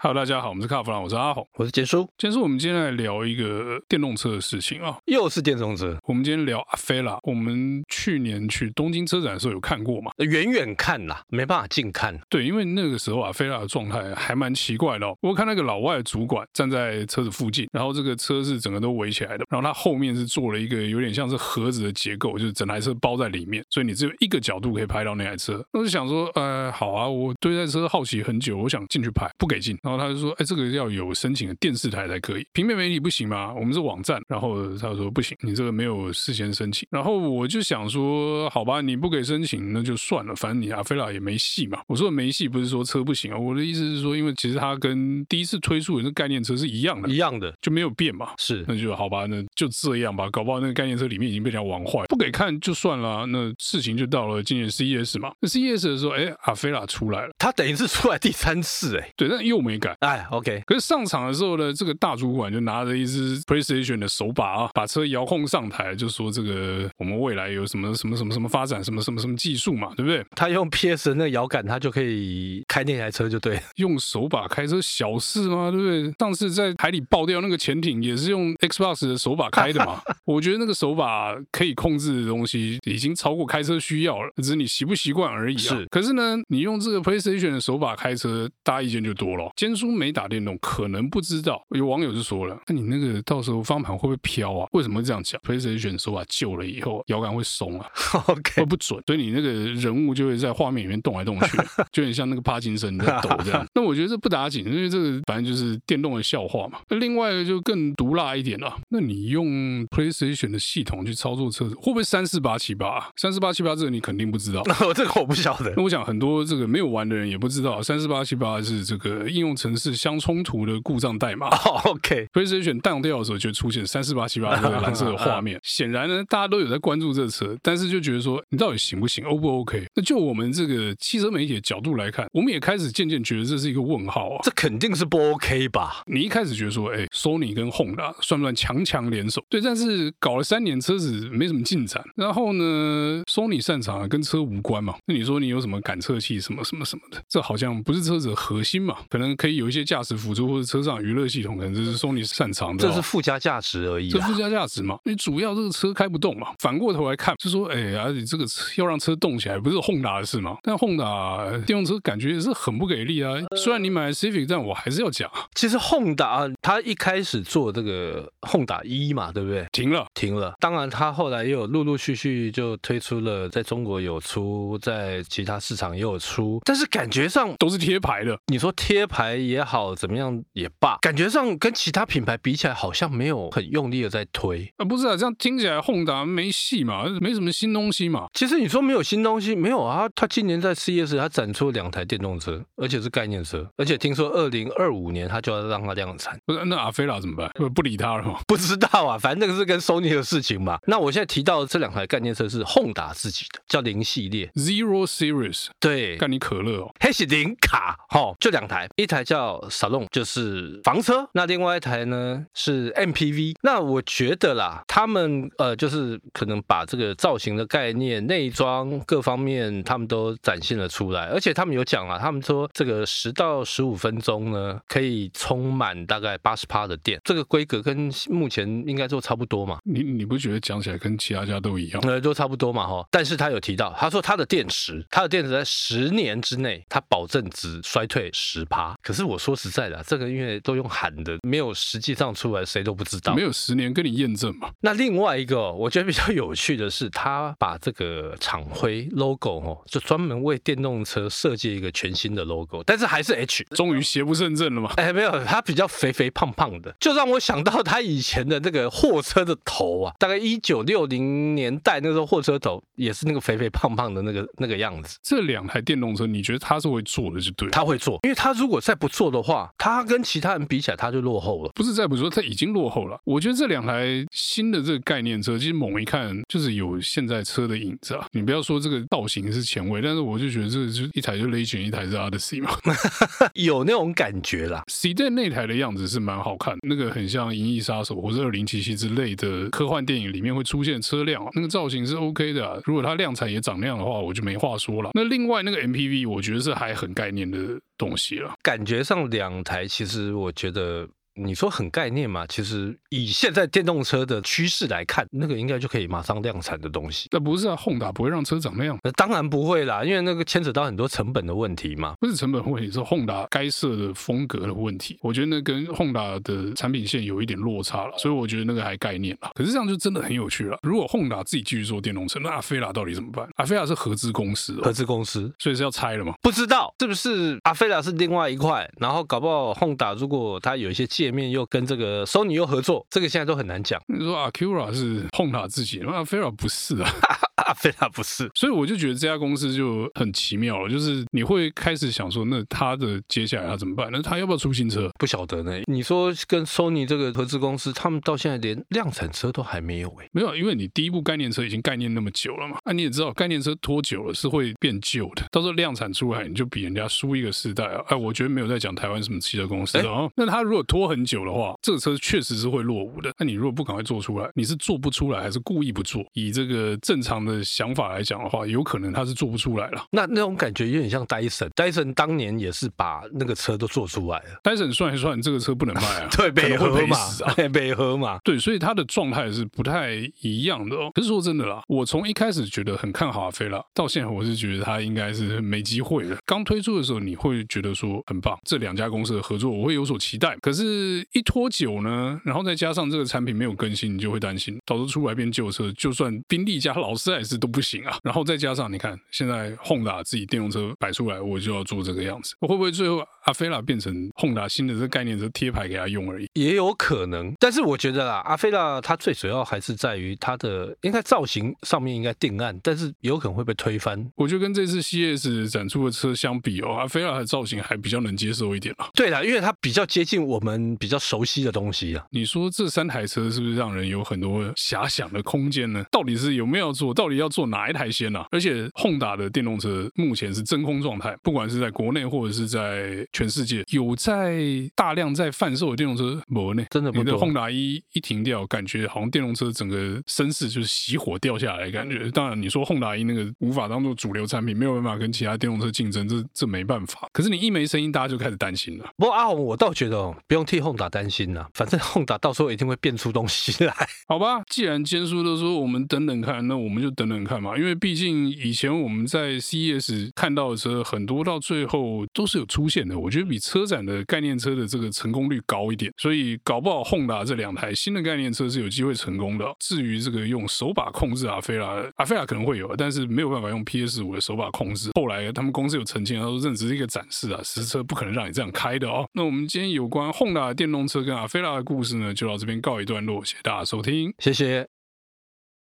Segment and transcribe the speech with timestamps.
[0.00, 2.08] Hello，大家好，我们是卡弗朗，我是阿红，我是杰叔。
[2.16, 5.98] 杰叔，我们今天来聊一个电动车的事情啊，又是电动车。
[6.04, 7.18] 我们今天聊阿菲拉。
[7.24, 10.12] 我们去年去东京车展的时候有看过嘛？
[10.18, 12.16] 远远看啦，没办法近看。
[12.28, 15.16] 对，因为那个时候阿菲拉的状态还蛮奇怪的哦。
[15.20, 25.60] 我看那个老外的主管站在车子附近，然后这个车是整个都围起来的，然后它后面是做了一个有点像是盒子的结构，就是整台车包在里面，所以你只有一个角度可以拍到那台车。
[25.72, 29.76] 我就想说，呃，好啊，我对这台车好奇很久，我想进去拍，不给进。
[29.88, 30.68] 然后他就说，哎，这个。
[30.68, 33.54] 要有申请的电视台才可以，平面媒体不行吗？
[33.54, 36.86] 我们是网站，然后他说不行，你这个没有事先申请。
[36.90, 41.80] 然后我就想说，好吧，你不给申请那就算了，反正你阿菲拉也没戏嘛。
[41.86, 48.32] 我说的没戏不是说车不行啊，我的意思是说，因为其实它跟第一次推出的那概念车是一样的，一样的就没有变嘛。
[48.36, 50.28] 是，那就好吧，那就这样吧。
[50.30, 53.24] 搞不好那个概念车里面已经被人家玩坏，不给看就算了。
[53.26, 59.58] 那事情就到了今年 CES 嘛，那 CES 的时候，哎，阿菲拉出来了，他等于是出来第三次，哎，对，但又
[60.00, 70.24] 哎，OK，可是上场的时候呢，这个大主管就拿着一只 PlayStation 的手把啊，把车遥控上台，就说这个我们未来有什么什么什么什么发展，什么什么什么技术嘛，对不对？
[70.34, 73.60] 他用 PS 的那个摇杆，他就可以开那台车，就对。
[73.76, 75.70] 用手把开车小事吗？
[75.70, 76.12] 对不对？
[76.18, 80.00] 上次在海里爆掉那个潜艇，也是用 Xbox 的手把开的嘛。
[80.24, 85.58] 我觉得那个手把可以控制的东西，已经超过开车需要了，只是你习不习惯而已啊。
[85.58, 85.86] 是。
[85.86, 89.50] 可是呢，你用这个 PlayStation 的手把开车，大家意见就多了。
[89.68, 91.62] 坚叔没打电动，可能不知道。
[91.76, 94.66] 有网友就说了：“那你那个到时候方向盘会不会飘啊？
[94.72, 97.86] 为什么会这样讲？PlayStation 手把旧了以后，摇杆会松啊
[98.28, 101.58] ，OK，会不准，所以你那个人物就会在画面里面动来动去，
[101.92, 103.66] 就很像那个帕金森在抖这样。
[103.74, 106.78] 那我觉得这不打紧，因为这个反正就是电动的笑话嘛。
[106.88, 113.10] 那另外就更毒辣一点了，那你用 PlayStation 的系统去操作车子，会不会三四八七八？
[113.16, 115.74] 三四八七八这个你肯定不知道，我 这个我不晓得。
[115.76, 121.48] 那我想很多这个没有玩的人也不知道，三四八七八是这个应用程式相冲突的故障代码。”
[121.84, 125.58] OK，PlayStation 当掉的时候就出现三四八七八这个蓝色的画面。
[125.64, 129.84] 显然呢，大家都有在关注这个车，但是就觉得说你到底行不行，O 不 OK？
[129.94, 134.40] 那就我们这个汽车媒体的角度来看，我们也开始渐渐觉得这是一个问号啊。
[134.44, 136.02] 这肯定是不 OK 吧？
[136.06, 139.42] 你一开始觉得说，哎，Sony 跟 Honda 算不算强强联手？
[139.48, 142.04] 对，但是搞了三年，车子没什么进展。
[142.14, 144.94] 然后呢，Sony 擅长啊跟车无关嘛？
[145.06, 147.20] 那你说你有什么感测器什么什么什么的？
[147.28, 148.98] 这好像不是车子的核心嘛？
[149.08, 151.98] 可能可以有一些驾驶辅助或者车上娱乐系统，可能这是。
[151.98, 154.08] 说你擅长的，这是附加价值而已。
[154.08, 156.52] 这附加价值嘛，你主要这个车开不动嘛。
[156.60, 160.56] 反过头来看，就说，哎，而且这个车要让车动起来，不是 Honda 的事吗？
[160.62, 163.34] 但 Honda 电动车感觉也是很不给力啊。
[163.56, 169.66] 虽然你买了 Civic，但我还是要讲，其实 Honda 它一开始做这个 Honda E 嘛，对不对？
[169.72, 170.54] 停了，停了。
[170.60, 178.38] 当然，它后来也有陆陆续续就推出了，在中国有出，在其他市场也有出，但是感觉上都是贴牌的。
[178.46, 188.26] 你说贴牌也好，怎么样也罢，感觉上跟其其他品牌比起来，好像没有很用力的在推啊，不是啊，这样听起来，Honda 没戏嘛，没什么新东西嘛。
[188.34, 190.06] 其实你说没有新东西，没有啊。
[190.14, 196.38] 他今年在 CES 他展出了两台电动车，而且是概念车，而且听说二零二五年他就要让它量产。
[196.44, 197.50] 不是，那阿菲拉怎么办？
[197.54, 198.38] 不不理他了吗？
[198.46, 200.78] 不知道啊，反正那个是跟 Sony 的事情嘛。
[200.86, 211.78] 那我现在提到的这两台概念车是 Honda 自己的，叫零系列 Zero Series，对，干你可乐哦，黑是零卡，哦，就两台，一台叫 Salon，就是房车，那另外一。
[211.78, 229.78] 台呢是 MPV，那我觉得啦，他们呃就是可能把这个造型的概念、内装各方面，他们都展现了出来，而且他们有讲啊，他们说这个十到十五分钟呢可以充满大概八十趴的电，这个规格跟目前应该都差不多嘛。
[229.84, 232.02] 你你不觉得讲起来跟其他家都一样？
[232.04, 233.06] 呃，都差不多嘛哈。
[233.10, 238.96] 但是他有提到，他说他的电池，他的电池在十年之内，他保证只衰退十趴。
[239.00, 241.72] 可是我说实在的，这个因为都用喊的，没有。
[241.78, 244.70] 实际上出来谁都不知道，没有十年跟你验证嘛。
[244.80, 254.92] 那另外一个我觉得比较有趣的是，他把这个厂徽 logo 哦，就专门为电动车设计一个全新的 logo，但是还是 H，终于邪不胜正了嘛。
[254.96, 265.18] 哎，没有，他比较肥肥胖胖的，就让我想到他以前的那个货车的头啊，大概一九六零年代那时候货车头也是那个肥肥胖胖的那个那个样子。
[265.22, 271.70] 这两台电动车，你觉得他是会做的就对，他会做，因为他如果再不错的话，它跟其他人比起来它就落后了。
[271.74, 273.18] 不是再不说，它已经落后了。
[273.24, 278.26] 我觉得这两台新的这个概念车，其实猛一看就是有现在车的影子啊。
[278.32, 282.70] 你不要说这个造型是前卫，但是我就觉得这个就一台就 Legend，一台是 Odyssey 嘛，
[283.54, 284.82] 有那种感觉啦。
[284.88, 292.76] Sedan 那台的样子是蛮好看，那个很像《银翼杀手》或者《二零七七》之类的科幻电影里面会出现车辆，啊那个造型是 OK 的啊。
[292.84, 295.10] 如果它量产也长那样的话，我就没话说了。
[295.14, 297.58] 那另外那个 MPV，我觉得是还很概念的
[297.98, 298.54] 东西了。
[298.62, 301.06] 感觉上两台，其实我觉得。
[301.38, 302.46] 你说很概念嘛？
[302.46, 307.28] 其实以现在电动车的趋势来看，那个应该就可以马上量产的东西。
[307.30, 308.98] 那不是啊，Honda 不会让车长那样。
[309.02, 312.14] 那当然不会啦，因为那个牵扯到很多成本的问题嘛。
[312.20, 315.18] 不是成本问题，是 Honda 该设的风格的问题。
[315.22, 319.50] 我觉得那跟 Honda 的产品线有一点落差了，所以我觉得那个还概念了。
[319.54, 320.78] 可是这样就真的很有趣了。
[320.82, 323.48] 如果 Honda 自己继续做电动车，那阿菲拉到底怎么办？
[323.56, 326.34] 阿菲拉是合资公司，合资公司，所以是要拆了吗？
[326.42, 332.08] 不知道是不是阿菲拉是另外一块，然后搞不好 Honda 如果它有一些界面又跟这个。
[332.08, 334.00] 呃，Sony 又合作，这个现在都很难讲。
[334.06, 337.10] 你说 Acura 是 Honda 自己，那 Fera 不是啊。
[337.74, 344.08] 非常不是， 所以我就觉得这家公司就很奇妙了，就是你会开始想说，那他的接下来他怎么办？
[344.12, 345.10] 那他要不要出新车？
[345.18, 345.80] 不晓得呢。
[345.86, 352.78] 你说跟 Sony 这个合资公司，他们到现在连量产车都还没有哎，没有，因为你第一部概念车已经概念那么久了嘛。
[352.84, 358.02] 那、啊、你也知道，概念车拖久了是会变旧的，到时候量产出来你就比人家输一个世代啊。
[358.08, 360.30] 哎，我觉得没有在讲台湾什么汽车公司哦。
[360.36, 363.32] 那他如果拖很久的话，这个车确实是会落伍的。
[363.38, 366.24] 那你如果不赶快做出来，你是做不出来还是故意不做？
[366.32, 368.38] 以这个正常的想法来讲。
[368.42, 370.04] 的话，有可能他是做不出来了。
[370.12, 374.60] 那那种感觉有点像戴森，戴森当年也是把那个车都做出来了。
[374.62, 378.38] 戴森算一算，这个车不能卖啊， 对，可能会赔死啊，赔合嘛。
[378.44, 381.10] 对，所以他的状态是不太一样的哦。
[381.14, 386.36] 可是说真的啦，我从一开始觉得很看好阿菲拉，到现在我是觉得他应该是没机会了。
[386.46, 390.56] 刚推出的时候，你会觉得说很棒，这两家公司的合作我会有所期待。
[390.62, 398.18] 可是，一拖久呢，然后再加上这个产品没有更新，你就会担心，到时候出来变旧车，就算宾利加劳斯莱斯都不行啊。
[398.24, 399.18] 然后再加上你看。
[399.30, 402.54] 现在 Honda 自己电动车摆出来，我就要做这个样子。
[402.60, 406.48] 我会不会最后阿菲拉变成 Honda 新的这个概念车贴牌给他用而已？
[406.54, 407.54] 也有可能。
[407.60, 414.28] 但是我觉得啦，阿菲拉它最主要还是在于它的应该造型上面应该定案，但是有可能会被推翻。
[414.34, 419.08] 我觉得跟这次 CES 展出的车相比哦，阿菲拉的造型还比较能接受一点啊。
[419.14, 422.24] 对啦，因为它比较接近我们比较熟悉的东西啊。
[422.30, 426.04] 你说这三台车是不是让人有很多遐想的空间呢？
[426.10, 427.12] 到底是有没有做？
[427.14, 428.44] 到底要做哪一台先呢？
[428.50, 434.60] 而且 Honda 的电动车目前是真空状态，不管是在国内或者是在全世界，有在
[434.94, 436.84] 大量在贩售的电动车没呢？
[436.90, 437.34] 真的不多。
[437.34, 442.30] 你的 Honda 一一停掉，感觉好像电动车整个声势就是熄火掉下来的感觉。
[442.30, 447.28] 当然，你说 Honda 一那个无法当做主流产品，没有办法跟其他电动车竞争，这这没办法。
[447.32, 449.04] 可是你一没声音，大家就开始担心了。
[449.16, 453.94] 不过阿红，我倒觉得哦，不用替 Honda 担心了，反正 Honda 到时候一定会变出东西来。
[454.26, 457.76] 好吧，既然坚叔都说我们等等看，那我们就等等看嘛。
[457.76, 463.18] 因为毕竟以前我们在 CES 看到的车很多，到最后都是有出现的。
[463.18, 469.66] 我觉得比车展的概念车的这个成功率高一点，所以搞不好 Honda 这两台新的概念车是有机会成功的。
[469.80, 475.10] 至于这个用手把控制阿菲拉，阿菲拉可能会有，但是没有办法用 PS 五的手把控制。
[475.14, 479.26] 后来他们公司有澄清，他说这只是一个展示啊，实车不可能让你这样开的哦。
[479.32, 484.97] 那我们今天有关 Honda 的电动车跟阿菲拉的故事呢，就到这边告一段落，谢谢大家收听，谢谢。